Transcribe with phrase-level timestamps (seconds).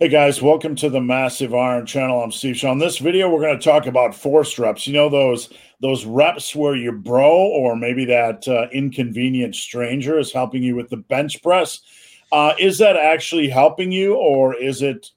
[0.00, 2.20] Hey guys, welcome to the Massive Iron Channel.
[2.20, 2.72] I'm Steve Shaw.
[2.72, 4.88] In this video, we're going to talk about force reps.
[4.88, 5.50] You know those
[5.80, 10.90] those reps where your bro or maybe that uh, inconvenient stranger is helping you with
[10.90, 11.78] the bench press.
[12.32, 15.12] Uh, is that actually helping you, or is it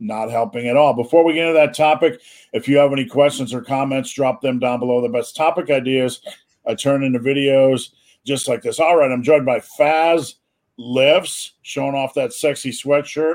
[0.00, 0.94] not helping at all?
[0.94, 2.22] Before we get into that topic,
[2.54, 5.02] if you have any questions or comments, drop them down below.
[5.02, 6.22] The best topic ideas
[6.66, 7.90] I turn into videos
[8.24, 8.80] just like this.
[8.80, 10.36] All right, I'm joined by Faz
[10.78, 13.34] Lifts, showing off that sexy sweatshirt.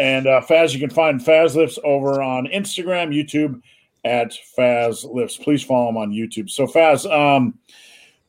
[0.00, 3.60] And uh, Faz, you can find Faz Lifts over on Instagram, YouTube
[4.02, 5.36] at Faz Lifts.
[5.36, 6.48] Please follow him on YouTube.
[6.48, 7.58] So Faz, um,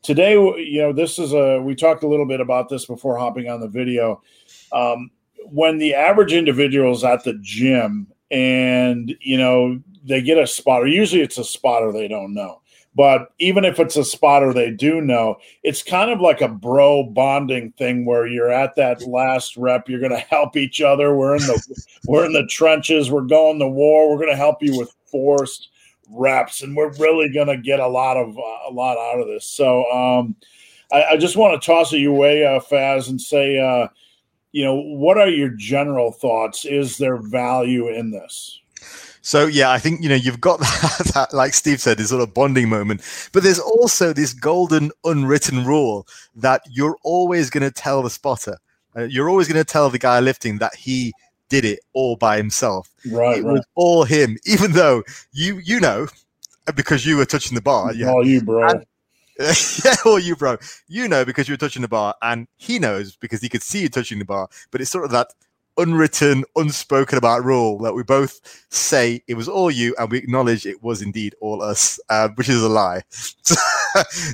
[0.01, 3.49] today, you know, this is a we talked a little bit about this before hopping
[3.49, 4.21] on the video.
[4.73, 5.11] Um,
[5.45, 10.87] when the average individual is at the gym and you know they get a spotter,
[10.87, 12.61] usually it's a spotter they don't know.
[12.93, 17.03] But even if it's a spotter they do know, it's kind of like a bro
[17.03, 19.87] bonding thing where you're at that last rep.
[19.87, 21.15] You're going to help each other.
[21.15, 23.09] We're in the we're in the trenches.
[23.09, 24.09] We're going to war.
[24.09, 25.69] We're going to help you with forced
[26.09, 29.27] reps, and we're really going to get a lot of uh, a lot out of
[29.27, 29.45] this.
[29.45, 30.35] So um,
[30.91, 33.87] I, I, just want to toss it your way, uh, Faz, and say, uh,
[34.51, 36.65] you know, what are your general thoughts?
[36.65, 38.60] Is there value in this?
[39.21, 42.21] So yeah, I think you know you've got that, that, like Steve said, this sort
[42.21, 43.01] of bonding moment.
[43.31, 48.57] But there's also this golden unwritten rule that you're always going to tell the spotter,
[48.95, 51.13] uh, you're always going to tell the guy lifting that he
[51.49, 52.89] did it all by himself.
[53.11, 53.53] Right, it right.
[53.53, 56.07] was all him, even though you you know
[56.75, 57.93] because you were touching the bar.
[57.93, 58.67] Yeah, all you, bro.
[58.67, 58.85] And,
[59.85, 60.57] yeah, all you, bro.
[60.87, 63.81] You know because you were touching the bar, and he knows because he could see
[63.81, 64.49] you touching the bar.
[64.71, 65.27] But it's sort of that
[65.77, 70.65] unwritten, unspoken about rule that we both say it was all you and we acknowledge
[70.65, 73.01] it was indeed all us, uh, which is a lie.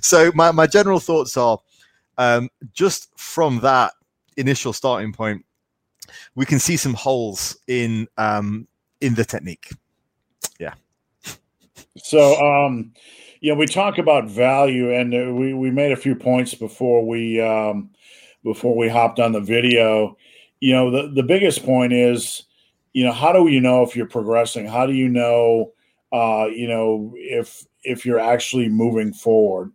[0.02, 1.60] so my, my general thoughts are
[2.18, 3.94] um, just from that
[4.36, 5.46] initial starting point,
[6.36, 8.68] we can see some holes in um,
[9.02, 9.72] in the technique.
[10.60, 10.74] Yeah.
[11.98, 12.94] So um,
[13.42, 17.06] you know, we talk about value, and uh, we we made a few points before
[17.06, 17.90] we um,
[18.44, 20.18] before we hopped on the video
[20.60, 22.44] you know the, the biggest point is
[22.94, 24.66] you know how do you know if you're progressing?
[24.66, 25.74] How do you know
[26.12, 29.72] uh you know if if you're actually moving forward?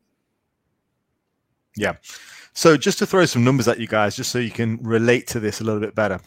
[1.76, 1.94] Yeah.
[2.54, 5.40] So just to throw some numbers at you guys just so you can relate to
[5.40, 6.20] this a little bit better.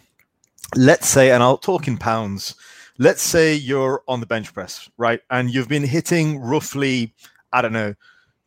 [0.75, 2.55] Let's say and i'll talk in pounds
[2.97, 5.22] let's say you're on the bench press right?
[5.29, 7.13] And you've been hitting roughly
[7.53, 7.93] i don't know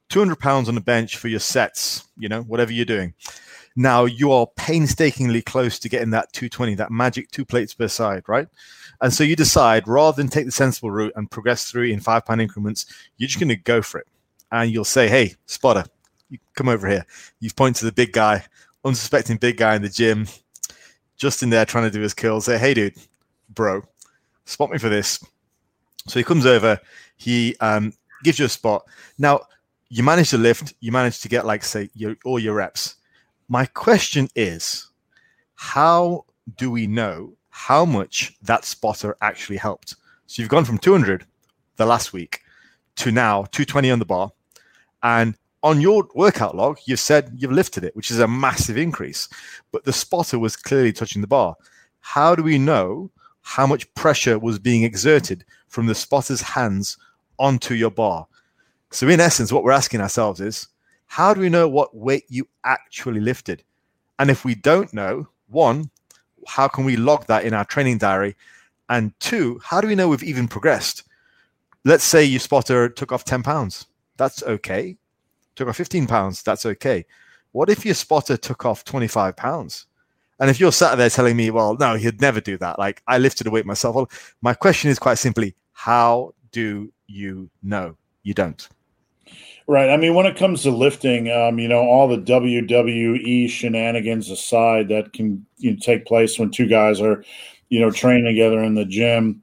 [0.08, 3.14] 200 pounds on the bench for your sets you know whatever you're doing
[3.78, 8.24] now you are painstakingly close to getting that 220, that magic two plates per side,
[8.26, 8.48] right?
[9.00, 12.26] And so you decide rather than take the sensible route and progress through in five
[12.26, 12.86] pound increments,
[13.18, 14.08] you're just going to go for it.
[14.50, 15.84] And you'll say, hey, spotter,
[16.28, 17.06] you come over here.
[17.38, 18.44] You point to the big guy,
[18.84, 20.26] unsuspecting big guy in the gym,
[21.16, 22.46] just in there trying to do his curls.
[22.46, 22.96] Say, hey, dude,
[23.54, 23.84] bro,
[24.44, 25.24] spot me for this.
[26.08, 26.80] So he comes over,
[27.16, 27.92] he um,
[28.24, 28.86] gives you a spot.
[29.18, 29.42] Now,
[29.88, 32.96] you manage to lift, you manage to get, like, say, your, all your reps.
[33.48, 34.90] My question is
[35.54, 36.26] how
[36.56, 39.96] do we know how much that spotter actually helped?
[40.26, 41.24] So you've gone from 200
[41.76, 42.40] the last week
[42.96, 44.30] to now 220 on the bar.
[45.02, 49.28] And on your workout log, you've said you've lifted it, which is a massive increase.
[49.72, 51.56] But the spotter was clearly touching the bar.
[52.00, 53.10] How do we know
[53.40, 56.98] how much pressure was being exerted from the spotter's hands
[57.38, 58.26] onto your bar?
[58.90, 60.68] So, in essence, what we're asking ourselves is
[61.08, 63.64] how do we know what weight you actually lifted?
[64.18, 65.90] And if we don't know, one,
[66.46, 68.36] how can we log that in our training diary?
[68.88, 71.04] And two, how do we know we've even progressed?
[71.84, 73.86] Let's say your spotter took off 10 pounds.
[74.16, 74.96] That's okay.
[75.56, 76.42] Took off 15 pounds.
[76.42, 77.04] That's okay.
[77.52, 79.86] What if your spotter took off 25 pounds?
[80.40, 82.78] And if you're sat there telling me, well, no, he'd never do that.
[82.78, 83.96] Like I lifted a weight myself.
[83.96, 84.10] Well,
[84.42, 87.96] my question is quite simply, how do you know?
[88.22, 88.68] You don't.
[89.68, 89.90] Right.
[89.90, 94.88] I mean, when it comes to lifting, um, you know, all the WWE shenanigans aside
[94.88, 97.22] that can you know, take place when two guys are,
[97.68, 99.42] you know, training together in the gym.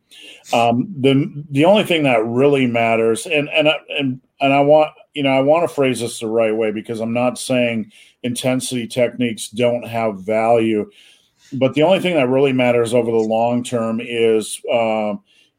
[0.51, 3.67] Um, the the only thing that really matters, and and
[4.00, 7.01] and and I want you know I want to phrase this the right way because
[7.01, 7.91] I'm not saying
[8.23, 10.89] intensity techniques don't have value,
[11.53, 14.59] but the only thing that really matters over the long term is.
[14.71, 15.15] Uh,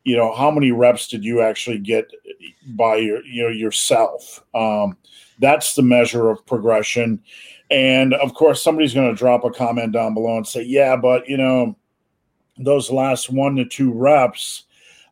[0.06, 2.10] you know how many reps did you actually get
[2.68, 4.96] by your you know yourself um,
[5.40, 7.20] that's the measure of progression
[7.70, 11.28] and of course somebody's going to drop a comment down below and say yeah but
[11.28, 11.76] you know
[12.58, 14.64] those last one to two reps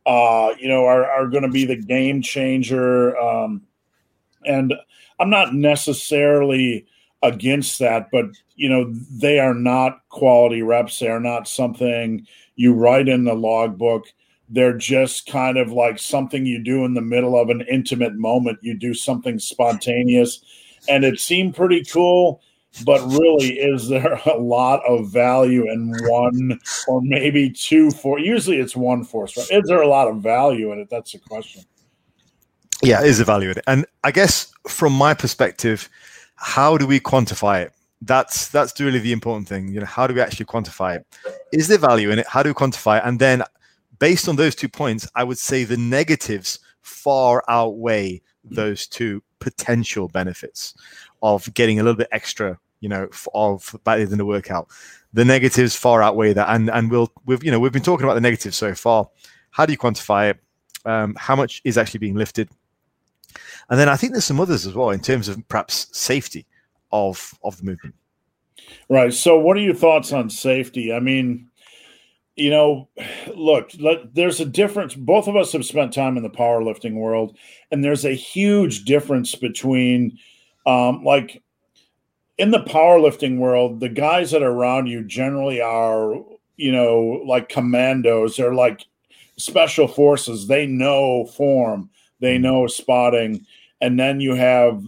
[0.06, 3.62] uh, you know are, are going to be the game changer um,
[4.46, 4.72] and
[5.18, 6.86] i'm not necessarily
[7.24, 10.98] against that, but you know they are not quality reps.
[10.98, 14.06] They are not something you write in the logbook.
[14.48, 18.58] They're just kind of like something you do in the middle of an intimate moment.
[18.62, 20.40] You do something spontaneous,
[20.88, 22.42] and it seemed pretty cool.
[22.84, 26.58] But really, is there a lot of value in one
[26.88, 28.18] or maybe two for?
[28.18, 29.36] Usually, it's one force.
[29.50, 30.88] Is there a lot of value in it?
[30.90, 31.62] That's the question.
[32.82, 35.88] Yeah, is a value in it, and I guess from my perspective,
[36.36, 37.72] how do we quantify it?
[38.02, 39.68] That's that's really the important thing.
[39.68, 41.06] You know, how do we actually quantify it?
[41.52, 42.26] Is there value in it?
[42.26, 43.04] How do we quantify it?
[43.06, 43.42] And then,
[44.04, 50.08] based on those two points, I would say the negatives far outweigh those two potential
[50.08, 50.74] benefits
[51.22, 54.68] of getting a little bit extra, you know, of better than the workout.
[55.14, 58.12] The negatives far outweigh that, and and we'll we've you know we've been talking about
[58.12, 59.08] the negatives so far.
[59.52, 60.38] How do you quantify it?
[60.84, 62.50] Um, how much is actually being lifted?
[63.70, 66.44] And then I think there's some others as well in terms of perhaps safety
[66.92, 67.94] of of the movement.
[68.90, 69.14] Right.
[69.14, 70.92] So, what are your thoughts on safety?
[70.92, 71.48] I mean,
[72.36, 72.88] you know,
[73.34, 74.94] look, let, there's a difference.
[74.94, 77.36] Both of us have spent time in the powerlifting world,
[77.70, 80.18] and there's a huge difference between,
[80.66, 81.42] um, like,
[82.36, 86.14] in the powerlifting world, the guys that are around you generally are,
[86.56, 88.36] you know, like commandos.
[88.36, 88.84] They're like
[89.36, 90.48] special forces.
[90.48, 91.90] They know form,
[92.20, 92.42] they mm-hmm.
[92.42, 93.46] know spotting,
[93.80, 94.82] and then you have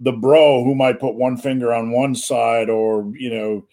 [0.00, 3.66] the bro who might put one finger on one side or you know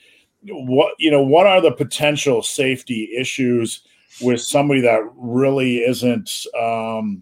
[0.49, 3.81] what you know what are the potential safety issues
[4.21, 7.21] with somebody that really isn't um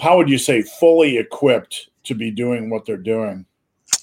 [0.00, 3.44] how would you say fully equipped to be doing what they're doing?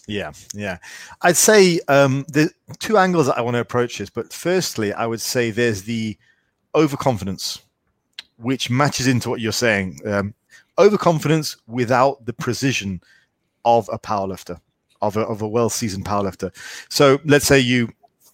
[0.08, 0.78] Yeah yeah.
[1.22, 5.06] I'd say um the two angles that i want to approach this but firstly i
[5.06, 6.18] would say there's the
[6.76, 7.62] overconfidence
[8.40, 10.00] which matches into what you're saying.
[10.06, 10.34] Um,
[10.78, 13.02] overconfidence without the precision
[13.66, 14.60] of a powerlifter,
[15.02, 16.56] of a, of a well seasoned powerlifter.
[16.90, 17.90] So let's say you,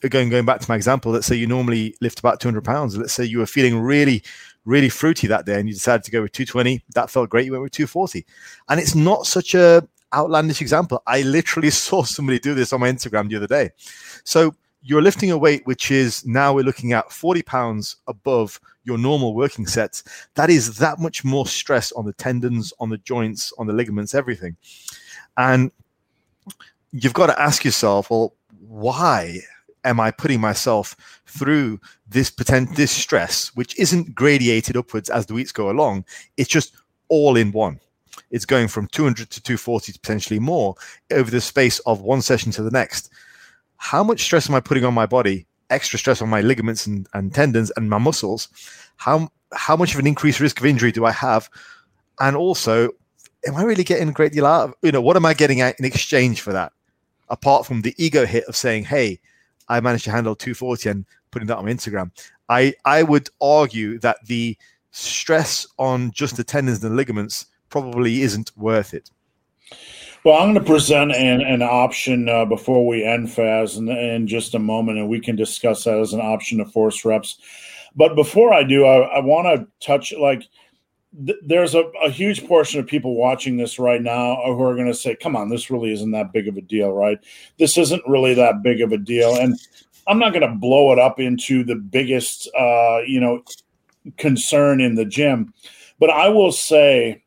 [0.05, 2.95] again, going back to my example, let's say you normally lift about 200 pounds.
[2.95, 4.23] Let's say you were feeling really,
[4.63, 6.83] really fruity that day and you decided to go with 220.
[6.93, 7.45] That felt great.
[7.45, 8.25] You went with 240.
[8.69, 11.01] And it's not such a outlandish example.
[11.07, 13.71] I literally saw somebody do this on my Instagram the other day.
[14.23, 18.99] So you're lifting a weight which is now we're looking at 40 pounds above your
[18.99, 20.03] normal working sets.
[20.35, 24.13] That is that much more stress on the tendons, on the joints, on the ligaments,
[24.13, 24.55] everything.
[25.37, 25.71] And
[26.91, 28.35] you've got to ask yourself, well,
[28.67, 29.39] why
[29.85, 30.95] am I putting myself
[31.25, 36.03] through this potent this stress, which isn't gradiated upwards as the weeks go along?
[36.35, 36.75] It's just
[37.07, 37.79] all in one.
[38.31, 40.75] It's going from 200 to 240 to potentially more
[41.11, 43.09] over the space of one session to the next.
[43.77, 45.45] How much stress am I putting on my body?
[45.69, 48.49] Extra stress on my ligaments and, and tendons and my muscles.
[48.97, 51.49] How how much of an increased risk of injury do I have?
[52.19, 52.89] And also,
[53.45, 55.61] am I really getting a great deal out of, you know, what am I getting
[55.61, 56.73] out in exchange for that?
[57.29, 59.19] Apart from the ego hit of saying, hey,
[59.67, 62.11] I managed to handle 240 and putting that on Instagram.
[62.49, 64.57] I, I would argue that the
[64.91, 69.09] stress on just the tendons and ligaments probably isn't worth it.
[70.23, 74.27] Well, I'm going to present an, an option uh, before we end Faz in, in
[74.27, 77.37] just a moment, and we can discuss that as an option to force reps.
[77.95, 80.43] But before I do, I, I want to touch like–
[81.17, 84.93] there's a, a, huge portion of people watching this right now who are going to
[84.93, 87.17] say, come on, this really isn't that big of a deal, right?
[87.57, 89.35] This isn't really that big of a deal.
[89.35, 89.57] And
[90.07, 93.43] I'm not going to blow it up into the biggest, uh, you know,
[94.17, 95.53] concern in the gym.
[95.99, 97.23] But I will say,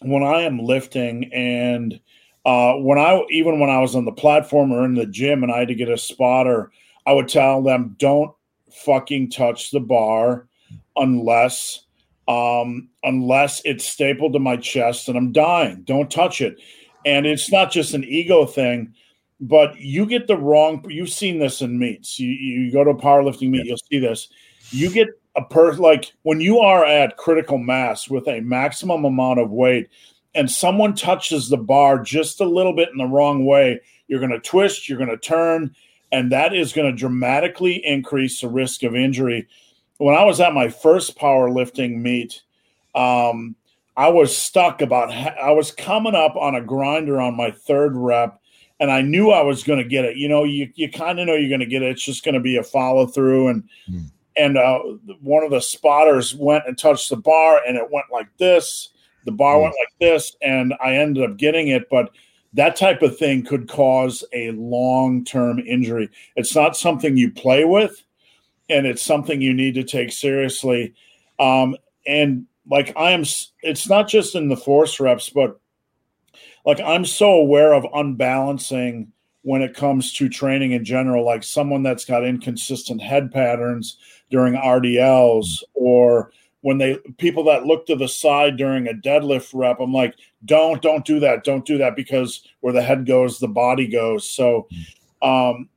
[0.00, 2.00] when I am lifting and
[2.46, 5.52] uh, when I, even when I was on the platform or in the gym and
[5.52, 6.72] I had to get a spotter,
[7.06, 8.34] I would tell them, don't
[8.72, 10.48] fucking touch the bar
[10.96, 11.81] unless
[12.28, 15.82] um, unless it's stapled to my chest and I'm dying.
[15.82, 16.60] Don't touch it.
[17.04, 18.94] And it's not just an ego thing,
[19.40, 20.84] but you get the wrong.
[20.88, 22.18] You've seen this in meets.
[22.18, 24.28] You, you go to a powerlifting meet, you'll see this.
[24.70, 29.40] You get a person like when you are at critical mass with a maximum amount
[29.40, 29.88] of weight,
[30.34, 34.32] and someone touches the bar just a little bit in the wrong way, you're going
[34.32, 35.74] to twist, you're going to turn,
[36.10, 39.46] and that is going to dramatically increase the risk of injury
[40.02, 42.42] when I was at my first powerlifting meet,
[42.94, 43.54] um,
[43.96, 48.40] I was stuck about, I was coming up on a grinder on my third rep,
[48.80, 50.16] and I knew I was going to get it.
[50.16, 51.90] You know, you, you kind of know you're going to get it.
[51.90, 53.48] It's just going to be a follow through.
[53.48, 54.10] And, mm.
[54.36, 54.80] and uh,
[55.20, 58.88] one of the spotters went and touched the bar, and it went like this.
[59.24, 59.62] The bar mm.
[59.62, 61.88] went like this, and I ended up getting it.
[61.88, 62.10] But
[62.54, 66.10] that type of thing could cause a long term injury.
[66.34, 68.02] It's not something you play with
[68.68, 70.94] and it's something you need to take seriously.
[71.38, 71.76] Um,
[72.06, 73.24] and like I am,
[73.62, 75.60] it's not just in the force reps, but
[76.64, 81.82] like I'm so aware of unbalancing when it comes to training in general, like someone
[81.82, 83.96] that's got inconsistent head patterns
[84.30, 89.80] during RDLs or when they people that look to the side during a deadlift rep,
[89.80, 90.14] I'm like,
[90.44, 91.42] don't, don't do that.
[91.42, 94.30] Don't do that because where the head goes, the body goes.
[94.30, 94.68] So,
[95.20, 95.68] um,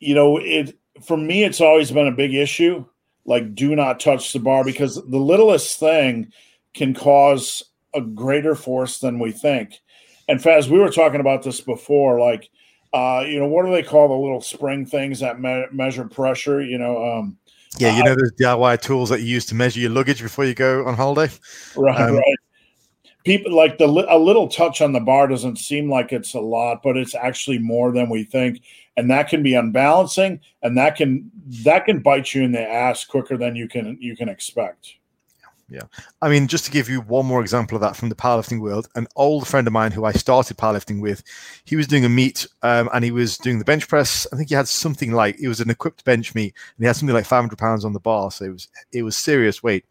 [0.00, 2.84] you know, it for me, it's always been a big issue.
[3.24, 6.32] Like, do not touch the bar because the littlest thing
[6.74, 7.62] can cause
[7.94, 9.80] a greater force than we think.
[10.28, 12.20] And Faz, we were talking about this before.
[12.20, 12.50] Like,
[12.92, 16.62] uh, you know, what do they call the little spring things that me- measure pressure?
[16.62, 17.38] You know, um,
[17.78, 20.54] yeah, you know those DIY tools that you use to measure your luggage before you
[20.54, 21.32] go on holiday.
[21.76, 22.36] Right, um, right.
[23.24, 26.82] People like the a little touch on the bar doesn't seem like it's a lot,
[26.82, 28.62] but it's actually more than we think,
[28.98, 31.30] and that can be unbalancing, and that can
[31.64, 34.96] that can bite you in the ass quicker than you can you can expect.
[35.70, 35.82] Yeah.
[36.22, 38.88] I mean, just to give you one more example of that from the powerlifting world,
[38.94, 41.22] an old friend of mine who I started powerlifting with,
[41.64, 44.26] he was doing a meet um, and he was doing the bench press.
[44.32, 46.96] I think he had something like it was an equipped bench meet and he had
[46.96, 48.30] something like 500 pounds on the bar.
[48.30, 49.84] So it was, it was serious weight.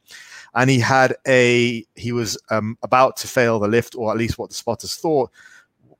[0.56, 4.40] And he had a, he was um, about to fail the lift, or at least
[4.40, 5.30] what the spotters thought.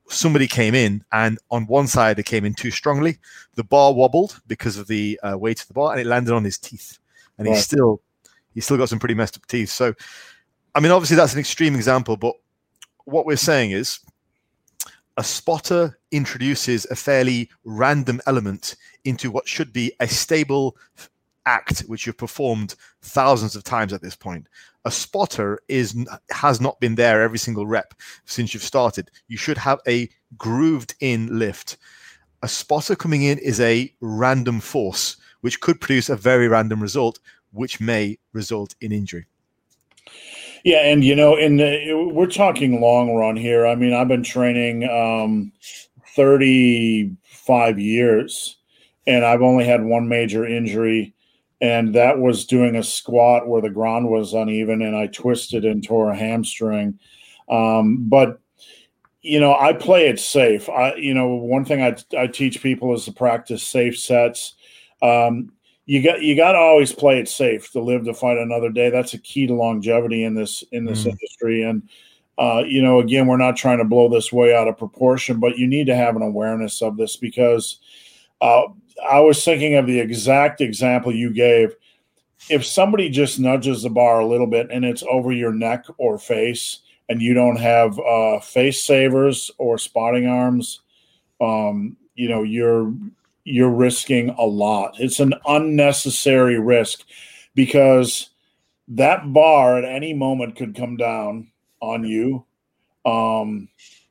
[0.08, 3.18] Somebody came in, and on one side, it came in too strongly.
[3.54, 6.44] The bar wobbled because of the uh, weight of the bar, and it landed on
[6.44, 6.98] his teeth.
[7.36, 7.56] And right.
[7.56, 8.00] he still
[8.54, 9.70] he's still got some pretty messed up teeth.
[9.70, 9.94] So,
[10.74, 12.34] I mean, obviously that's an extreme example, but
[13.04, 14.00] what we're saying is
[15.16, 20.76] a spotter introduces a fairly random element into what should be a stable
[21.48, 24.46] act which you've performed thousands of times at this point
[24.84, 25.96] a spotter is
[26.30, 30.94] has not been there every single rep since you've started you should have a grooved
[31.00, 31.76] in lift
[32.42, 37.18] a spotter coming in is a random force which could produce a very random result
[37.52, 39.26] which may result in injury.
[40.64, 43.66] Yeah, and you know, the, we're talking long run here.
[43.66, 45.52] I mean, I've been training um,
[46.16, 48.56] 35 years,
[49.06, 51.14] and I've only had one major injury,
[51.60, 55.82] and that was doing a squat where the ground was uneven, and I twisted and
[55.82, 56.98] tore a hamstring.
[57.48, 58.40] Um, but
[59.22, 60.68] you know, I play it safe.
[60.68, 64.54] I, you know, one thing I, I teach people is to practice safe sets.
[65.02, 65.52] Um,
[65.86, 68.90] you got you got to always play it safe to live to fight another day.
[68.90, 71.10] That's a key to longevity in this in this mm.
[71.10, 71.62] industry.
[71.62, 71.88] And
[72.38, 75.58] uh, you know, again, we're not trying to blow this way out of proportion, but
[75.58, 77.78] you need to have an awareness of this because
[78.40, 78.64] uh,
[79.08, 81.74] I was thinking of the exact example you gave.
[82.48, 86.18] If somebody just nudges the bar a little bit and it's over your neck or
[86.18, 90.80] face, and you don't have uh, face savers or spotting arms,
[91.40, 92.92] um, you know, you're
[93.44, 94.96] you're risking a lot.
[94.98, 97.04] It's an unnecessary risk
[97.54, 98.28] because
[98.88, 101.50] that bar at any moment could come down
[101.80, 102.44] on you,
[103.06, 103.68] um,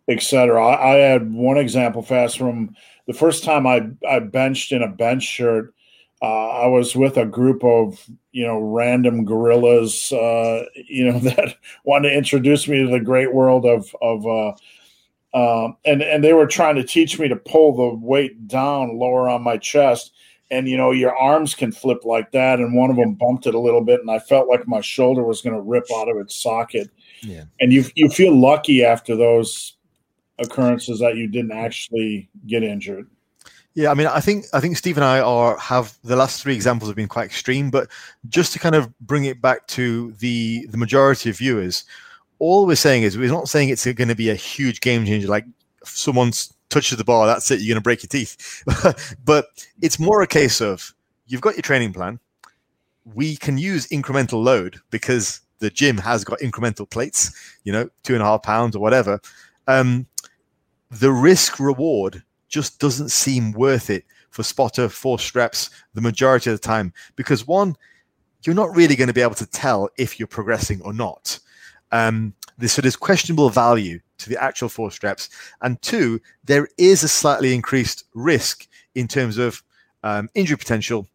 [0.08, 0.66] etc.
[0.66, 2.76] I, I, had one example Faz from
[3.08, 5.74] the first time I, I benched in a bench shirt.
[6.22, 11.56] Uh, I was with a group of you know random gorillas, uh, you know that
[11.84, 14.54] wanted to introduce me to the great world of of uh,
[15.34, 19.30] um, and and they were trying to teach me to pull the weight down lower
[19.30, 20.12] on my chest
[20.50, 23.54] and you know your arms can flip like that and one of them bumped it
[23.54, 26.18] a little bit and i felt like my shoulder was going to rip out of
[26.18, 26.90] its socket
[27.22, 27.44] yeah.
[27.60, 29.77] and you you feel lucky after those
[30.40, 33.08] occurrences that you didn't actually get injured
[33.78, 36.56] yeah, I mean, I think I think Steve and I are have the last three
[36.56, 37.88] examples have been quite extreme, but
[38.28, 41.86] just to kind of bring it back to the the majority of viewers,
[42.40, 45.28] all we're saying is we're not saying it's going to be a huge game changer.
[45.28, 45.46] Like
[45.84, 46.32] someone
[46.70, 47.60] touches the bar, that's it.
[47.60, 48.64] You're going to break your teeth.
[49.26, 49.46] but
[49.84, 50.96] it's more a case of
[51.28, 52.20] you've got your training plan.
[53.14, 57.32] We can use incremental load because the gym has got incremental plates,
[57.64, 59.20] you know, two and a half pounds or whatever.
[59.68, 60.08] Um,
[60.92, 66.60] the risk reward just doesn't seem worth it for spotter force reps the majority of
[66.60, 67.76] the time because one,
[68.44, 71.40] you're not really going to be able to tell if you're progressing or not
[71.92, 75.30] um, this, so there's questionable value to the actual force reps.
[75.62, 79.64] And two, there is a slightly increased risk in terms of
[80.04, 81.08] um, injury potential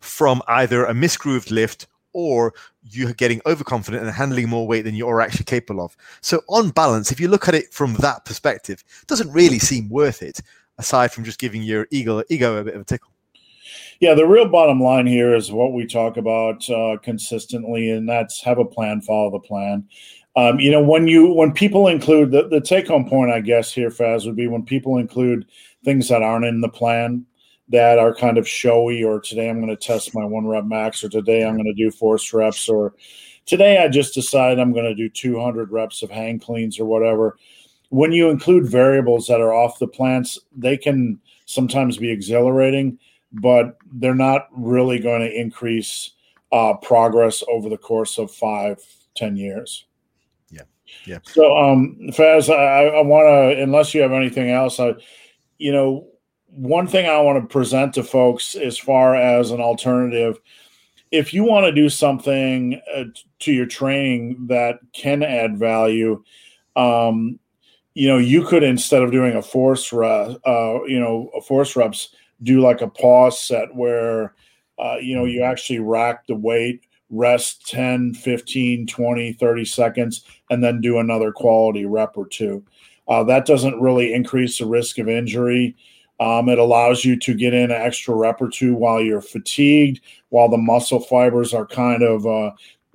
[0.00, 2.54] from either a misgrooved lift or
[2.90, 5.96] you are getting overconfident and handling more weight than you're actually capable of.
[6.20, 9.88] So on balance, if you look at it from that perspective, it doesn't really seem
[9.88, 10.40] worth it,
[10.78, 13.10] aside from just giving your ego ego a bit of a tickle.
[14.00, 18.42] Yeah, the real bottom line here is what we talk about uh, consistently, and that's
[18.42, 19.88] have a plan, follow the plan.
[20.34, 23.72] Um, you know, when you when people include the, the take home point, I guess
[23.72, 25.46] here, Faz, would be when people include
[25.84, 27.26] things that aren't in the plan
[27.68, 31.02] that are kind of showy, or today I'm going to test my one rep max,
[31.02, 32.94] or today I'm going to do force reps, or
[33.46, 37.36] today I just decided I'm going to do 200 reps of hang cleans or whatever
[37.92, 42.98] when you include variables that are off the plants, they can sometimes be exhilarating,
[43.32, 46.12] but they're not really going to increase
[46.52, 48.78] uh, progress over the course of five,
[49.14, 49.84] ten years.
[50.50, 50.62] Yeah,
[51.04, 51.18] yeah.
[51.24, 54.94] So, um, Faz, I, I want to, unless you have anything else, I,
[55.58, 56.08] you know,
[56.54, 60.38] one thing I want to present to folks as far as an alternative
[61.12, 63.04] if you want to do something uh,
[63.40, 66.24] to your training that can add value,
[66.74, 67.38] um,
[67.94, 71.76] you know, you could instead of doing a force rep, uh, you know, a force
[71.76, 74.34] reps, do like a pause set where,
[74.78, 80.64] uh, you know, you actually rack the weight, rest 10, 15, 20, 30 seconds, and
[80.64, 82.64] then do another quality rep or two.
[83.06, 85.76] Uh, that doesn't really increase the risk of injury.
[86.22, 90.00] Um, it allows you to get in an extra rep or two while you're fatigued,
[90.28, 92.52] while the muscle fibers are kind of uh,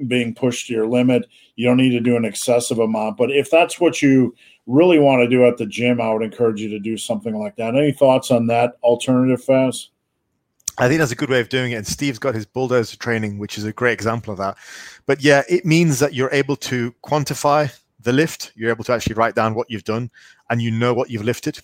[0.08, 1.28] being pushed to your limit.
[1.58, 3.18] You don't need to do an excessive amount.
[3.18, 4.34] But if that's what you
[4.66, 7.58] really want to do at the gym, I would encourage you to do something like
[7.58, 7.76] that.
[7.76, 9.88] Any thoughts on that alternative, Faz?
[10.78, 11.76] I think that's a good way of doing it.
[11.76, 14.56] And Steve's got his bulldozer training, which is a great example of that.
[15.06, 18.54] But yeah, it means that you're able to quantify the lift.
[18.56, 20.12] You're able to actually write down what you've done
[20.50, 21.60] and you know what you've lifted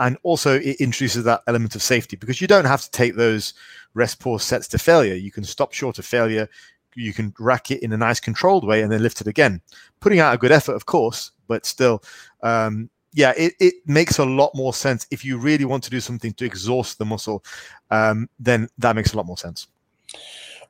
[0.00, 3.54] and also it introduces that element of safety because you don't have to take those
[3.94, 5.14] rest pause sets to failure.
[5.14, 6.48] You can stop short of failure.
[6.96, 9.60] You can rack it in a nice controlled way and then lift it again,
[10.00, 12.02] putting out a good effort, of course, but still,
[12.42, 16.00] um, yeah, it, it makes a lot more sense if you really want to do
[16.00, 17.44] something to exhaust the muscle.
[17.90, 19.66] Um, then that makes a lot more sense.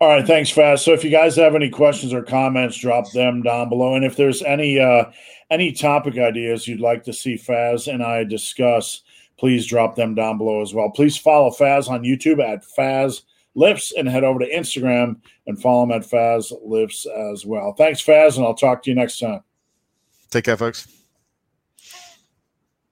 [0.01, 0.81] All right, thanks, Faz.
[0.81, 3.95] So if you guys have any questions or comments, drop them down below.
[3.95, 5.05] And if there's any uh,
[5.51, 9.03] any topic ideas you'd like to see Faz and I discuss,
[9.41, 10.91] please drop them down below as well.
[10.91, 13.23] Please follow Faz on YouTube at Faz
[13.55, 15.17] Lifts and head over to Instagram
[15.47, 17.73] and follow him at Faz Lifts as well.
[17.73, 19.43] Thanks, Faz, and I'll talk to you next time.
[20.31, 21.00] Take care, folks.